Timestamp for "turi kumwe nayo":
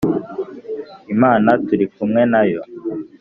1.65-2.61